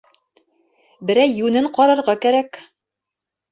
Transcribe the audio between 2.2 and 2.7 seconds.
кәрәк.